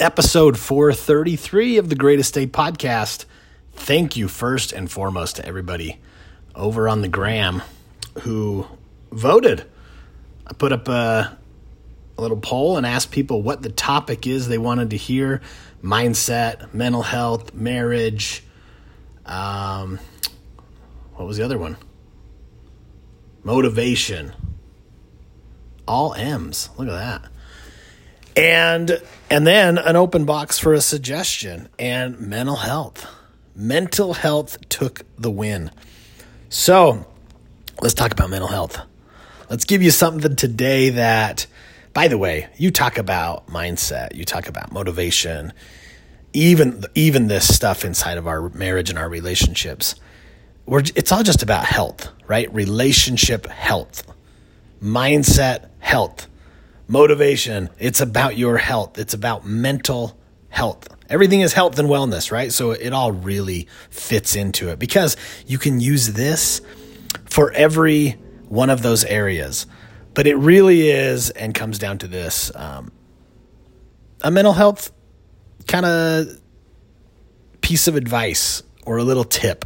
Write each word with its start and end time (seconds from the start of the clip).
episode 0.00 0.58
433 0.58 1.76
of 1.76 1.90
the 1.90 1.94
Greatest 1.94 2.32
Day 2.32 2.46
podcast. 2.46 3.26
Thank 3.72 4.16
you 4.16 4.28
first 4.28 4.72
and 4.72 4.90
foremost 4.90 5.36
to 5.36 5.44
everybody 5.46 6.00
over 6.54 6.88
on 6.88 7.02
the 7.02 7.08
gram 7.08 7.62
who 8.22 8.66
voted. 9.12 9.64
I 10.46 10.54
put 10.54 10.72
up 10.72 10.88
a, 10.88 11.36
a 12.16 12.20
little 12.20 12.38
poll 12.38 12.78
and 12.78 12.86
asked 12.86 13.10
people 13.10 13.42
what 13.42 13.62
the 13.62 13.68
topic 13.68 14.26
is 14.26 14.48
they 14.48 14.58
wanted 14.58 14.90
to 14.90 14.96
hear 14.96 15.42
mindset, 15.82 16.72
mental 16.72 17.02
health, 17.02 17.52
marriage. 17.52 18.42
Um, 19.26 19.98
what 21.14 21.26
was 21.26 21.36
the 21.36 21.44
other 21.44 21.58
one? 21.58 21.76
Motivation. 23.44 24.32
All 25.86 26.14
M's. 26.14 26.70
Look 26.78 26.88
at 26.88 26.92
that. 26.92 27.29
And 28.36 29.00
and 29.28 29.46
then 29.46 29.78
an 29.78 29.96
open 29.96 30.24
box 30.24 30.58
for 30.58 30.72
a 30.72 30.80
suggestion 30.80 31.68
and 31.78 32.18
mental 32.20 32.56
health. 32.56 33.06
Mental 33.54 34.14
health 34.14 34.56
took 34.68 35.02
the 35.18 35.30
win. 35.30 35.70
So, 36.48 37.06
let's 37.80 37.94
talk 37.94 38.12
about 38.12 38.30
mental 38.30 38.48
health. 38.48 38.80
Let's 39.48 39.64
give 39.64 39.82
you 39.82 39.90
something 39.90 40.36
today 40.36 40.90
that 40.90 41.46
by 41.92 42.08
the 42.08 42.18
way, 42.18 42.48
you 42.56 42.70
talk 42.70 42.98
about 42.98 43.48
mindset, 43.48 44.14
you 44.14 44.24
talk 44.24 44.48
about 44.48 44.72
motivation, 44.72 45.52
even 46.32 46.84
even 46.94 47.26
this 47.26 47.52
stuff 47.52 47.84
inside 47.84 48.16
of 48.18 48.26
our 48.26 48.48
marriage 48.50 48.90
and 48.90 48.98
our 48.98 49.08
relationships. 49.08 49.96
We're, 50.66 50.84
it's 50.94 51.10
all 51.10 51.24
just 51.24 51.42
about 51.42 51.64
health, 51.64 52.08
right? 52.28 52.52
Relationship 52.54 53.46
health, 53.46 54.04
mindset 54.80 55.68
health, 55.80 56.28
motivation. 56.90 57.70
It's 57.78 58.00
about 58.00 58.36
your 58.36 58.58
health. 58.58 58.98
It's 58.98 59.14
about 59.14 59.46
mental 59.46 60.18
health. 60.48 60.88
Everything 61.08 61.40
is 61.40 61.52
health 61.52 61.78
and 61.78 61.88
wellness, 61.88 62.30
right? 62.32 62.52
So 62.52 62.72
it 62.72 62.92
all 62.92 63.12
really 63.12 63.68
fits 63.90 64.36
into 64.36 64.68
it 64.68 64.78
because 64.78 65.16
you 65.46 65.58
can 65.58 65.80
use 65.80 66.12
this 66.12 66.60
for 67.26 67.52
every 67.52 68.10
one 68.48 68.70
of 68.70 68.82
those 68.82 69.04
areas. 69.04 69.66
But 70.14 70.26
it 70.26 70.34
really 70.36 70.90
is 70.90 71.30
and 71.30 71.54
comes 71.54 71.78
down 71.78 71.98
to 71.98 72.08
this 72.08 72.50
um, 72.56 72.90
a 74.22 74.30
mental 74.30 74.52
health 74.52 74.92
kind 75.68 75.86
of 75.86 76.40
piece 77.60 77.86
of 77.86 77.94
advice 77.94 78.62
or 78.84 78.98
a 78.98 79.04
little 79.04 79.24
tip 79.24 79.64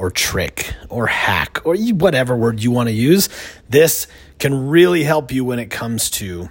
or 0.00 0.10
trick 0.10 0.74
or 0.88 1.06
hack 1.06 1.60
or 1.64 1.76
whatever 1.76 2.34
word 2.34 2.62
you 2.62 2.70
want 2.70 2.88
to 2.88 2.92
use. 2.92 3.28
This 3.68 4.06
can 4.38 4.68
really 4.68 5.04
help 5.04 5.30
you 5.30 5.44
when 5.44 5.58
it 5.58 5.70
comes 5.70 6.08
to 6.12 6.48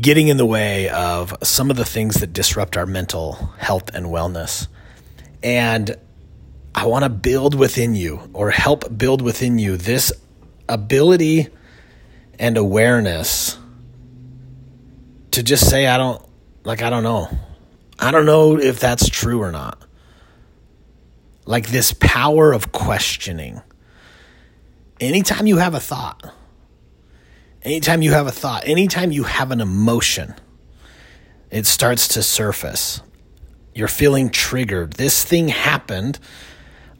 getting 0.00 0.28
in 0.28 0.36
the 0.36 0.46
way 0.46 0.88
of 0.88 1.34
some 1.42 1.70
of 1.70 1.76
the 1.76 1.84
things 1.84 2.20
that 2.20 2.32
disrupt 2.32 2.76
our 2.76 2.86
mental 2.86 3.32
health 3.58 3.92
and 3.92 4.06
wellness. 4.06 4.68
And 5.42 5.96
I 6.72 6.86
want 6.86 7.02
to 7.02 7.08
build 7.08 7.56
within 7.56 7.96
you 7.96 8.30
or 8.32 8.50
help 8.50 8.96
build 8.96 9.20
within 9.20 9.58
you 9.58 9.76
this 9.76 10.12
ability 10.68 11.48
and 12.38 12.56
awareness 12.56 13.58
to 15.32 15.42
just 15.42 15.68
say, 15.68 15.88
I 15.88 15.98
don't, 15.98 16.24
like, 16.62 16.80
I 16.80 16.90
don't 16.90 17.02
know. 17.02 17.28
I 17.98 18.12
don't 18.12 18.26
know 18.26 18.56
if 18.56 18.78
that's 18.78 19.08
true 19.08 19.42
or 19.42 19.50
not. 19.50 19.83
Like 21.46 21.68
this 21.68 21.92
power 21.92 22.52
of 22.52 22.72
questioning. 22.72 23.62
Anytime 25.00 25.46
you 25.46 25.58
have 25.58 25.74
a 25.74 25.80
thought, 25.80 26.22
anytime 27.62 28.02
you 28.02 28.12
have 28.12 28.26
a 28.26 28.32
thought, 28.32 28.66
anytime 28.66 29.12
you 29.12 29.24
have 29.24 29.50
an 29.50 29.60
emotion, 29.60 30.34
it 31.50 31.66
starts 31.66 32.08
to 32.08 32.22
surface. 32.22 33.00
You're 33.74 33.88
feeling 33.88 34.30
triggered. 34.30 34.94
This 34.94 35.24
thing 35.24 35.48
happened. 35.48 36.18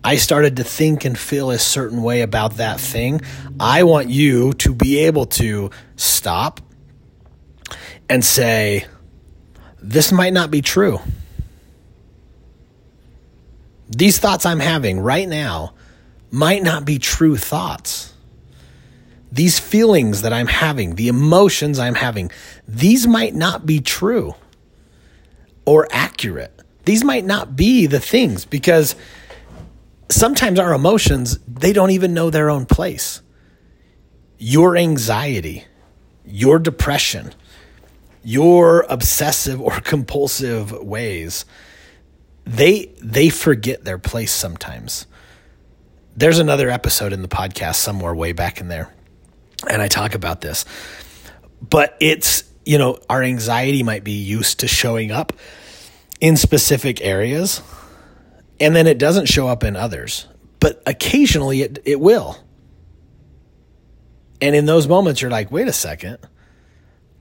I 0.02 0.16
started 0.16 0.56
to 0.56 0.64
think 0.64 1.04
and 1.04 1.18
feel 1.18 1.50
a 1.50 1.58
certain 1.58 2.02
way 2.02 2.20
about 2.20 2.56
that 2.56 2.78
thing. 2.78 3.22
I 3.58 3.84
want 3.84 4.10
you 4.10 4.52
to 4.54 4.74
be 4.74 4.98
able 4.98 5.26
to 5.26 5.70
stop 5.96 6.60
and 8.08 8.24
say, 8.24 8.86
This 9.80 10.12
might 10.12 10.32
not 10.32 10.50
be 10.50 10.60
true. 10.60 11.00
These 13.88 14.18
thoughts 14.18 14.46
I'm 14.46 14.60
having 14.60 15.00
right 15.00 15.28
now 15.28 15.74
might 16.30 16.62
not 16.62 16.84
be 16.84 16.98
true 16.98 17.36
thoughts. 17.36 18.12
These 19.30 19.58
feelings 19.58 20.22
that 20.22 20.32
I'm 20.32 20.46
having, 20.46 20.94
the 20.94 21.08
emotions 21.08 21.78
I'm 21.78 21.94
having, 21.94 22.30
these 22.66 23.06
might 23.06 23.34
not 23.34 23.66
be 23.66 23.80
true 23.80 24.34
or 25.64 25.88
accurate. 25.90 26.52
These 26.84 27.04
might 27.04 27.24
not 27.24 27.56
be 27.56 27.86
the 27.86 28.00
things 28.00 28.44
because 28.44 28.94
sometimes 30.08 30.58
our 30.58 30.72
emotions, 30.72 31.38
they 31.46 31.72
don't 31.72 31.90
even 31.90 32.14
know 32.14 32.30
their 32.30 32.50
own 32.50 32.66
place. 32.66 33.22
Your 34.38 34.76
anxiety, 34.76 35.64
your 36.24 36.58
depression, 36.58 37.32
your 38.22 38.86
obsessive 38.88 39.60
or 39.60 39.80
compulsive 39.80 40.72
ways 40.72 41.44
they 42.46 42.92
they 43.00 43.28
forget 43.28 43.84
their 43.84 43.98
place 43.98 44.32
sometimes. 44.32 45.06
There's 46.16 46.38
another 46.38 46.70
episode 46.70 47.12
in 47.12 47.22
the 47.22 47.28
podcast 47.28 47.76
somewhere 47.76 48.14
way 48.14 48.32
back 48.32 48.60
in 48.60 48.68
there, 48.68 48.94
and 49.68 49.82
I 49.82 49.88
talk 49.88 50.14
about 50.14 50.40
this. 50.40 50.64
But 51.60 51.96
it's 52.00 52.44
you 52.64 52.78
know 52.78 52.98
our 53.08 53.22
anxiety 53.22 53.82
might 53.82 54.04
be 54.04 54.12
used 54.12 54.60
to 54.60 54.68
showing 54.68 55.10
up 55.10 55.32
in 56.20 56.36
specific 56.36 57.00
areas, 57.00 57.62
and 58.60 58.76
then 58.76 58.86
it 58.86 58.98
doesn't 58.98 59.26
show 59.26 59.48
up 59.48 59.64
in 59.64 59.76
others. 59.76 60.26
But 60.60 60.82
occasionally 60.86 61.62
it 61.62 61.82
it 61.84 62.00
will. 62.00 62.38
And 64.40 64.54
in 64.54 64.66
those 64.66 64.86
moments, 64.86 65.22
you're 65.22 65.30
like, 65.30 65.50
wait 65.50 65.68
a 65.68 65.72
second. 65.72 66.18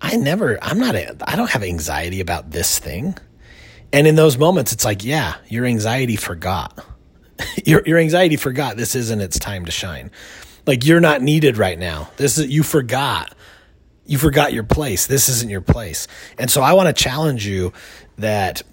I 0.01 0.17
never, 0.17 0.61
I'm 0.61 0.77
not, 0.77 0.95
I 0.95 1.37
don't 1.37 1.49
have 1.51 1.63
anxiety 1.63 2.19
about 2.19 2.51
this 2.51 2.79
thing. 2.79 3.15
And 3.93 4.07
in 4.07 4.15
those 4.15 4.37
moments, 4.37 4.73
it's 4.73 4.83
like, 4.83 5.05
yeah, 5.05 5.35
your 5.47 5.65
anxiety 5.65 6.15
forgot. 6.15 6.83
your, 7.65 7.83
your 7.85 7.99
anxiety 7.99 8.35
forgot 8.35 8.75
this 8.75 8.95
isn't 8.95 9.21
its 9.21 9.37
time 9.37 9.65
to 9.65 9.71
shine. 9.71 10.09
Like 10.65 10.83
you're 10.83 10.99
not 10.99 11.21
needed 11.21 11.57
right 11.57 11.77
now. 11.77 12.09
This 12.17 12.39
is, 12.39 12.47
you 12.47 12.63
forgot. 12.63 13.35
You 14.05 14.17
forgot 14.17 14.51
your 14.51 14.63
place. 14.63 15.05
This 15.05 15.29
isn't 15.29 15.49
your 15.49 15.61
place. 15.61 16.07
And 16.39 16.49
so 16.49 16.61
I 16.61 16.73
want 16.73 16.87
to 16.87 17.03
challenge 17.03 17.45
you 17.45 17.71
that 18.17 18.63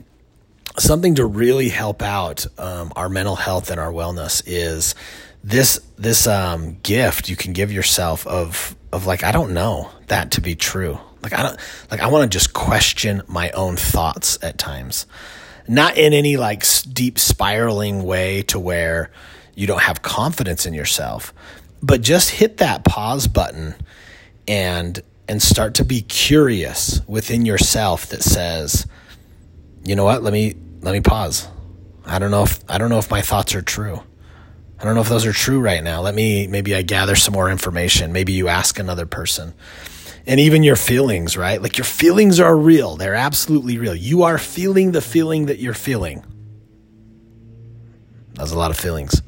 something 0.79 1.17
to 1.17 1.27
really 1.27 1.69
help 1.69 2.03
out 2.03 2.47
um, 2.59 2.93
our 2.97 3.09
mental 3.09 3.37
health 3.37 3.71
and 3.71 3.79
our 3.79 3.93
wellness 3.93 4.43
is 4.47 4.95
this 5.43 5.81
this 5.97 6.27
um, 6.27 6.79
gift 6.83 7.29
you 7.29 7.37
can 7.37 7.53
give 7.53 7.73
yourself 7.73 8.27
of 8.27 8.77
of 8.93 9.07
like 9.07 9.25
I 9.25 9.33
don't 9.33 9.53
know 9.53 9.91
that 10.09 10.33
to 10.33 10.41
be 10.41 10.55
true. 10.55 10.99
Like 11.23 11.33
I 11.33 11.43
don't 11.43 11.59
like 11.91 12.01
I 12.01 12.09
want 12.09 12.31
to 12.31 12.37
just 12.37 12.53
question 12.53 13.23
my 13.27 13.51
own 13.51 13.77
thoughts 13.77 14.39
at 14.43 14.59
times. 14.59 15.07
Not 15.69 15.97
in 15.97 16.13
any 16.13 16.37
like 16.37 16.65
deep 16.93 17.19
spiraling 17.19 18.03
way 18.03 18.43
to 18.45 18.59
where 18.59 19.11
you 19.55 19.67
don't 19.67 19.83
have 19.83 20.03
confidence 20.03 20.67
in 20.67 20.75
yourself, 20.75 21.33
but 21.83 22.01
just 22.01 22.31
hit 22.31 22.57
that 22.59 22.85
pause 22.85 23.27
button 23.27 23.75
and 24.49 25.01
and 25.29 25.41
start 25.41 25.75
to 25.75 25.85
be 25.85 26.03
curious 26.03 27.01
within 27.07 27.47
yourself 27.47 28.07
that 28.07 28.23
says, 28.23 28.87
"You 29.85 29.95
know 29.95 30.05
what? 30.05 30.23
Let 30.23 30.33
me 30.33 30.55
let 30.81 30.93
me 30.93 31.01
pause. 31.01 31.47
I 32.05 32.19
don't 32.19 32.31
know 32.31 32.43
if 32.43 32.59
I 32.69 32.79
don't 32.79 32.89
know 32.89 32.99
if 32.99 33.11
my 33.11 33.21
thoughts 33.21 33.55
are 33.55 33.63
true. 33.63 34.03
I 34.81 34.85
don't 34.85 34.95
know 34.95 35.03
if 35.03 35.11
those 35.11 35.27
are 35.27 35.33
true 35.33 35.61
right 35.61 35.85
now. 35.85 36.01
Let 36.01 36.15
me 36.15 36.47
maybe 36.47 36.75
I 36.75 36.83
gather 36.83 37.15
some 37.15 37.35
more 37.35 37.51
information. 37.51 38.13
Maybe 38.13 38.33
you 38.33 38.49
ask 38.49 38.79
another 38.79 39.05
person 39.05 39.53
and 40.27 40.41
even 40.41 40.63
your 40.63 40.77
feelings, 40.77 41.37
right? 41.37 41.61
Like 41.61 41.79
your 41.79 41.85
feelings 41.85 42.41
are 42.41 42.57
real. 42.57 42.97
They're 42.97 43.15
absolutely 43.15 43.79
real. 43.79 43.95
You 43.95 44.23
are 44.23 44.39
feeling 44.39 44.93
the 44.93 45.01
feeling 45.01 45.47
that 45.47 45.59
you're 45.59 45.75
feeling. 45.75 46.25
That's 48.35 48.53
a 48.53 48.59
lot 48.59 48.71
of 48.71 48.77
feelings. 48.79 49.23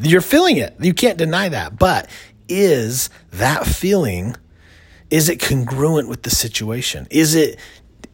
You're 0.00 0.20
feeling 0.20 0.56
it. 0.56 0.74
You 0.80 0.92
can't 0.92 1.18
deny 1.18 1.48
that. 1.48 1.78
But 1.78 2.10
is 2.48 3.10
that 3.32 3.66
feeling 3.66 4.36
is 5.10 5.28
it 5.28 5.40
congruent 5.40 6.08
with 6.08 6.22
the 6.22 6.30
situation? 6.30 7.06
Is 7.10 7.34
it 7.34 7.58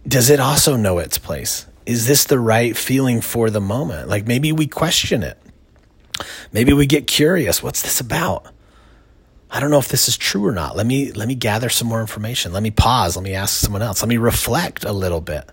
does 0.07 0.31
it 0.31 0.41
also 0.41 0.77
know 0.77 0.99
its 0.99 1.19
place? 1.19 1.67
Is 1.87 2.07
this 2.07 2.25
the 2.25 2.39
right 2.39 2.77
feeling 2.77 3.21
for 3.21 3.51
the 3.51 3.61
moment? 3.61 4.09
Like 4.09 4.27
maybe 4.27 4.53
we 4.53 4.67
question 4.67 5.23
it. 5.23 5.39
Maybe 6.53 6.73
we 6.73 6.87
get 6.87 7.07
curious. 7.07 7.63
What's 7.63 7.83
this 7.83 8.01
about? 8.01 8.47
I 9.55 9.61
don't 9.61 9.71
know 9.71 9.79
if 9.79 9.89
this 9.89 10.09
is 10.09 10.17
true 10.17 10.47
or 10.47 10.53
not. 10.53 10.77
Let 10.77 10.87
me 10.87 11.13
let 11.13 11.29
me 11.29 11.35
gather 11.35 11.69
some 11.69 11.87
more 11.87 12.01
information. 12.01 12.55
Let 12.55 12.63
me 12.63 12.71
pause. 12.71 13.17
Let 13.17 13.23
me 13.23 13.35
ask 13.35 13.61
someone 13.61 13.83
else. 13.83 14.01
Let 14.01 14.09
me 14.09 14.17
reflect 14.17 14.85
a 14.85 14.93
little 14.93 15.21
bit. 15.21 15.47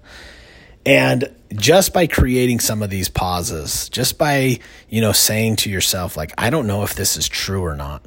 And 0.86 1.30
just 1.54 1.94
by 1.94 2.07
creating 2.07 2.62
some 2.62 2.81
of 2.81 2.90
these 2.90 3.10
pauses, 3.10 3.90
just 3.90 4.18
by, 4.18 4.60
you 4.88 5.01
know, 5.01 5.12
saying 5.12 5.57
to 5.57 5.69
yourself 5.69 6.16
like 6.16 6.34
I 6.38 6.50
don't 6.50 6.66
know 6.66 6.84
if 6.84 6.96
this 6.96 7.18
is 7.18 7.28
true 7.28 7.62
or 7.62 7.75
not. 7.75 8.06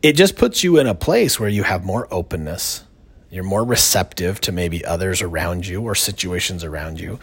It 0.00 0.12
just 0.12 0.36
puts 0.36 0.62
you 0.62 0.78
in 0.78 0.86
a 0.86 0.94
place 0.94 1.40
where 1.40 1.48
you 1.48 1.64
have 1.64 1.84
more 1.84 2.06
openness. 2.14 2.84
You're 3.30 3.44
more 3.44 3.64
receptive 3.64 4.40
to 4.42 4.52
maybe 4.52 4.84
others 4.84 5.22
around 5.22 5.66
you 5.66 5.82
or 5.82 5.96
situations 5.96 6.62
around 6.62 7.00
you. 7.00 7.18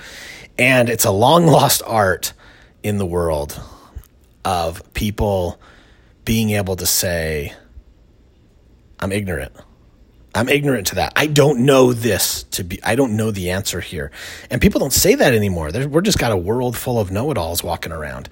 And 0.60 0.90
it's 0.90 1.06
a 1.06 1.12
long 1.12 1.48
lost 1.48 1.82
art 1.86 2.34
in 2.84 2.98
the 2.98 3.06
world 3.06 3.60
of 4.44 4.94
people 4.94 5.60
being 6.26 6.52
able 6.52 6.76
to 6.76 6.86
say, 6.86 7.54
I'm 9.00 9.12
ignorant. 9.12 9.54
I'm 10.36 10.50
ignorant 10.50 10.88
to 10.88 10.96
that. 10.96 11.14
I 11.16 11.26
don't 11.28 11.66
know 11.66 11.94
this 11.94 12.44
to 12.52 12.64
be, 12.64 12.82
I 12.84 12.96
don't 12.96 13.18
know 13.18 13.32
the 13.32 13.50
answer 13.50 13.82
here. 13.82 14.12
And 14.52 14.62
people 14.62 14.80
don't 14.80 14.94
say 14.94 15.16
that 15.16 15.34
anymore. 15.34 15.72
We're 15.88 16.02
just 16.02 16.20
got 16.20 16.32
a 16.32 16.38
world 16.38 16.78
full 16.78 17.00
of 17.00 17.10
know 17.12 17.32
it 17.32 17.38
alls 17.38 17.64
walking 17.64 17.92
around. 17.92 18.30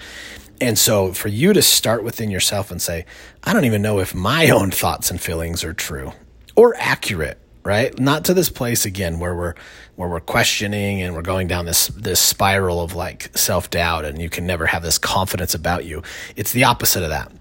And 0.61 0.77
so 0.77 1.13
for 1.13 1.27
you 1.27 1.51
to 1.53 1.61
start 1.61 2.03
within 2.03 2.29
yourself 2.29 2.71
and 2.71 2.81
say, 2.81 3.05
I 3.43 3.53
don't 3.53 3.65
even 3.65 3.81
know 3.81 3.99
if 3.99 4.13
my 4.13 4.49
own 4.51 4.71
thoughts 4.71 5.09
and 5.09 5.19
feelings 5.19 5.63
are 5.63 5.73
true 5.73 6.13
or 6.55 6.75
accurate, 6.77 7.39
right? 7.63 7.97
Not 7.99 8.25
to 8.25 8.33
this 8.33 8.49
place 8.49 8.85
again 8.85 9.19
where 9.19 9.35
we're 9.35 9.55
where 9.95 10.09
we're 10.09 10.19
questioning 10.19 11.01
and 11.01 11.15
we're 11.15 11.21
going 11.21 11.47
down 11.47 11.65
this 11.65 11.87
this 11.87 12.19
spiral 12.19 12.81
of 12.81 12.93
like 12.93 13.35
self-doubt 13.35 14.05
and 14.05 14.21
you 14.21 14.29
can 14.29 14.45
never 14.45 14.67
have 14.67 14.83
this 14.83 14.97
confidence 14.97 15.55
about 15.55 15.85
you. 15.85 16.03
It's 16.35 16.51
the 16.51 16.65
opposite 16.65 17.03
of 17.03 17.09
that. 17.09 17.31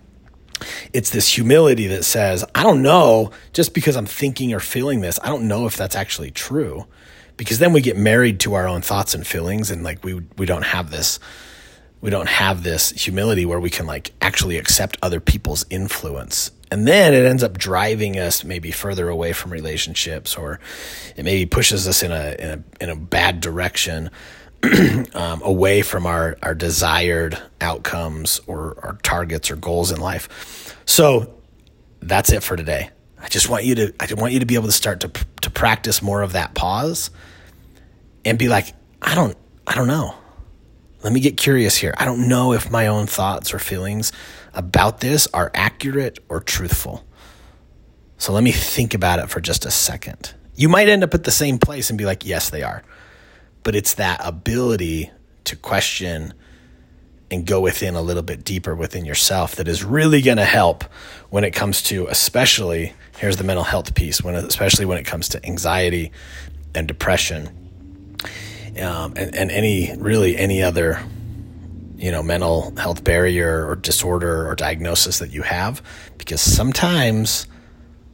It's 0.93 1.11
this 1.11 1.29
humility 1.29 1.87
that 1.89 2.05
says, 2.05 2.45
I 2.55 2.63
don't 2.63 2.83
know 2.83 3.31
just 3.53 3.75
because 3.75 3.97
I'm 3.97 4.07
thinking 4.07 4.53
or 4.53 4.61
feeling 4.61 5.01
this, 5.01 5.19
I 5.23 5.29
don't 5.29 5.49
know 5.49 5.67
if 5.67 5.77
that's 5.77 5.97
actually 5.97 6.31
true. 6.31 6.87
Because 7.37 7.59
then 7.59 7.73
we 7.73 7.81
get 7.81 7.97
married 7.97 8.39
to 8.41 8.55
our 8.55 8.69
own 8.69 8.81
thoughts 8.81 9.15
and 9.15 9.27
feelings 9.27 9.71
and 9.71 9.83
like 9.83 10.05
we 10.05 10.23
we 10.37 10.47
don't 10.47 10.63
have 10.63 10.91
this 10.91 11.19
we 12.05 12.11
don't 12.11 12.29
have 12.29 12.63
this 12.63 12.91
humility 12.91 13.47
where 13.47 13.59
we 13.59 13.71
can 13.71 13.87
like 13.87 14.13
actually 14.21 14.59
accept 14.59 14.99
other 15.01 15.21
people's 15.21 15.65
influence. 15.71 16.51
And 16.71 16.87
then 16.87 17.15
it 17.15 17.25
ends 17.25 17.43
up 17.43 17.57
driving 17.57 18.19
us 18.19 18.45
maybe 18.45 18.73
further 18.73 19.09
away 19.09 19.33
from 19.33 19.51
relationships 19.51 20.37
or 20.37 20.61
it 21.17 21.25
maybe 21.25 21.47
pushes 21.47 21.89
us 21.89 22.03
in 22.03 22.13
a 22.13 22.37
in 22.39 22.51
a 22.51 22.85
in 22.85 22.91
a 22.91 22.97
bad 22.97 23.41
direction 23.41 24.11
um, 25.15 25.43
away 25.43 25.83
from 25.83 26.07
our 26.07 26.37
our 26.43 26.55
desired 26.55 27.41
outcomes 27.61 28.41
or 28.47 28.79
our 28.83 28.99
targets 29.03 29.51
or 29.51 29.57
goals 29.57 29.91
in 29.91 30.01
life. 30.01 30.77
So 30.87 31.35
that's 32.01 32.33
it 32.33 32.43
for 32.43 32.57
today. 32.57 32.91
I 33.21 33.29
just 33.29 33.49
want 33.49 33.65
you 33.65 33.75
to 33.77 33.95
I 34.01 34.13
want 34.15 34.33
you 34.33 34.41
to 34.41 34.47
be 34.47 34.55
able 34.55 34.67
to 34.67 34.73
start 34.73 35.01
to 35.01 35.11
to 35.43 35.51
practice 35.51 36.03
more 36.03 36.23
of 36.23 36.33
that 36.33 36.55
pause 36.55 37.11
and 38.25 38.39
be 38.39 38.49
like, 38.49 38.75
I 39.01 39.15
don't 39.15 39.37
I 39.67 39.75
don't 39.75 39.89
know. 39.89 40.15
Let 41.03 41.13
me 41.13 41.21
get 41.21 41.37
curious 41.37 41.77
here. 41.77 41.95
I 41.99 42.07
don't 42.07 42.29
know 42.29 42.53
if 42.53 42.71
my 42.71 42.87
own 42.87 43.07
thoughts 43.07 43.53
or 43.53 43.59
feelings 43.59 44.13
about 44.55 45.01
this 45.01 45.27
are 45.35 45.51
accurate 45.55 46.19
or 46.29 46.41
truthful. 46.41 47.05
So 48.17 48.33
let 48.33 48.43
me 48.43 48.53
think 48.53 48.95
about 48.95 49.19
it 49.19 49.29
for 49.29 49.41
just 49.41 49.67
a 49.67 49.71
second. 49.71 50.33
You 50.55 50.69
might 50.69 50.89
end 50.89 51.03
up 51.05 51.13
at 51.13 51.25
the 51.25 51.31
same 51.31 51.59
place 51.59 51.91
and 51.91 51.99
be 51.99 52.07
like, 52.07 52.25
yes, 52.25 52.49
they 52.49 52.63
are. 52.63 52.83
But 53.65 53.75
it's 53.75 53.95
that 53.95 54.21
ability 54.25 55.11
to 55.45 55.57
question 55.57 56.33
and 57.31 57.45
go 57.45 57.61
within 57.61 57.97
a 57.97 58.03
little 58.03 58.23
bit 58.23 58.45
deeper 58.45 58.75
within 58.75 59.05
yourself 59.05 59.57
that 59.57 59.67
is 59.67 59.83
really 59.83 60.23
going 60.23 60.37
to 60.37 60.45
help 60.45 60.85
when 61.31 61.43
it 61.43 61.51
comes 61.51 61.83
to, 61.83 62.07
especially, 62.07 62.93
here's 63.19 63.39
the 63.39 63.45
mental 63.45 63.65
health 63.65 63.95
piece, 63.95 64.23
when, 64.23 64.37
especially 64.37 64.85
when 64.85 64.99
it 64.99 65.05
comes 65.05 65.29
to 65.31 65.45
anxiety 65.45 66.13
and 66.75 66.87
depression 66.87 67.49
um, 68.81 69.15
and, 69.17 69.35
and 69.35 69.51
any 69.51 69.95
really 69.97 70.37
any 70.37 70.63
other 70.63 71.01
you 71.97 72.11
know 72.11 72.23
mental 72.23 72.75
health 72.77 73.05
barrier 73.05 73.67
or 73.67 73.77
disorder 73.77 74.49
or 74.49 74.55
diagnosis 74.55 75.21
that 75.21 75.33
you 75.33 75.43
have 75.43 75.83
because 76.19 76.41
sometimes 76.41 77.47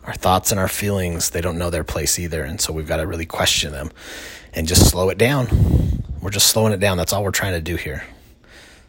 our 0.05 0.14
thoughts 0.14 0.50
and 0.50 0.61
our 0.61 0.69
feelings 0.69 1.31
they 1.31 1.41
don't 1.41 1.58
know 1.58 1.70
their 1.70 1.85
place 1.85 2.19
either 2.19 2.44
and 2.44 2.61
so 2.61 2.73
we've 2.73 2.88
got 2.88 2.99
to 2.99 3.06
really 3.06 3.26
question 3.26 3.73
them 3.73 3.91
and 4.52 4.67
just 4.67 4.88
slow 4.88 5.08
it 5.11 5.19
down. 5.19 5.49
We're 6.20 6.31
just 6.31 6.49
slowing 6.49 6.73
it 6.73 6.81
down. 6.81 6.97
That's 6.97 7.12
all 7.12 7.25
we're 7.25 7.31
trying 7.31 7.55
to 7.55 7.61
do 7.61 7.76
here. 7.76 8.05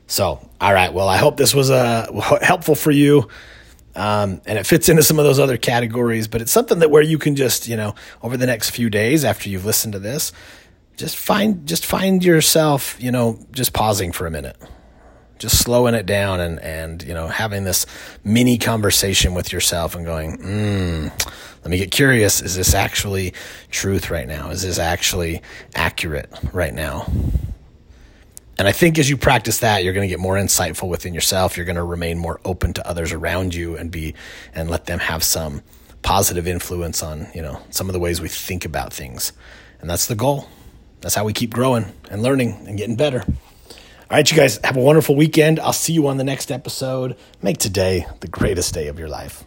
So 0.07 0.49
all 0.59 0.73
right. 0.73 0.93
Well 0.93 1.07
i 1.07 1.17
hope 1.17 1.37
this 1.37 1.53
was 1.53 1.69
uh, 1.69 2.11
helpful 2.41 2.75
for 2.75 2.91
you. 2.91 3.27
Um, 3.93 4.41
and 4.45 4.57
it 4.57 4.65
fits 4.65 4.87
into 4.87 5.03
some 5.03 5.19
of 5.19 5.25
those 5.25 5.37
other 5.37 5.57
categories 5.57 6.29
but 6.29 6.41
it's 6.41 6.51
something 6.51 6.79
that 6.79 6.89
where 6.89 7.01
you 7.01 7.17
can 7.17 7.35
just 7.35 7.67
you 7.67 7.75
know 7.75 7.93
over 8.23 8.37
the 8.37 8.45
next 8.45 8.69
few 8.69 8.89
days 8.89 9.25
after 9.25 9.49
you've 9.49 9.65
listened 9.65 9.91
to 9.91 9.99
this 9.99 10.31
just 11.01 11.17
find 11.17 11.67
just 11.67 11.85
find 11.85 12.23
yourself, 12.23 12.95
you 12.99 13.11
know, 13.11 13.39
just 13.51 13.73
pausing 13.73 14.11
for 14.11 14.27
a 14.27 14.31
minute. 14.31 14.55
Just 15.41 15.57
slowing 15.57 15.93
it 15.93 16.05
down 16.05 16.39
and 16.39 16.59
and 16.59 17.03
you 17.03 17.13
know, 17.13 17.27
having 17.27 17.63
this 17.63 17.85
mini 18.23 18.57
conversation 18.57 19.33
with 19.33 19.51
yourself 19.51 19.95
and 19.95 20.05
going, 20.05 20.37
mm, 20.37 21.31
let 21.63 21.69
me 21.69 21.77
get 21.77 21.91
curious, 21.91 22.41
is 22.41 22.55
this 22.55 22.73
actually 22.73 23.33
truth 23.69 24.09
right 24.09 24.27
now? 24.27 24.49
Is 24.49 24.61
this 24.61 24.79
actually 24.79 25.41
accurate 25.75 26.29
right 26.53 26.73
now? 26.73 27.11
And 28.57 28.67
I 28.67 28.71
think 28.71 28.99
as 28.99 29.09
you 29.09 29.17
practice 29.17 29.59
that, 29.59 29.83
you're 29.83 29.93
going 29.93 30.07
to 30.07 30.13
get 30.13 30.19
more 30.19 30.35
insightful 30.35 30.87
within 30.87 31.13
yourself. 31.13 31.57
You're 31.57 31.65
going 31.65 31.75
to 31.77 31.83
remain 31.83 32.19
more 32.19 32.39
open 32.45 32.73
to 32.73 32.87
others 32.87 33.11
around 33.11 33.55
you 33.55 33.75
and 33.75 33.89
be 33.89 34.13
and 34.53 34.69
let 34.69 34.85
them 34.85 34.99
have 34.99 35.23
some 35.23 35.63
positive 36.03 36.47
influence 36.47 37.01
on, 37.01 37.27
you 37.33 37.41
know, 37.41 37.59
some 37.71 37.89
of 37.89 37.93
the 37.93 37.99
ways 37.99 38.21
we 38.21 38.27
think 38.27 38.63
about 38.63 38.93
things. 38.93 39.33
And 39.79 39.89
that's 39.89 40.05
the 40.05 40.15
goal 40.15 40.47
that's 41.01 41.15
how 41.15 41.25
we 41.25 41.33
keep 41.33 41.51
growing 41.51 41.91
and 42.09 42.21
learning 42.21 42.63
and 42.67 42.77
getting 42.77 42.95
better. 42.95 43.25
All 44.11 44.17
right, 44.17 44.29
you 44.29 44.35
guys 44.35 44.59
have 44.65 44.75
a 44.75 44.81
wonderful 44.81 45.15
weekend. 45.15 45.57
I'll 45.61 45.71
see 45.71 45.93
you 45.93 46.07
on 46.07 46.17
the 46.17 46.25
next 46.25 46.51
episode. 46.51 47.15
Make 47.41 47.59
today 47.59 48.05
the 48.19 48.27
greatest 48.27 48.73
day 48.73 48.87
of 48.87 48.99
your 48.99 49.07
life. 49.07 49.45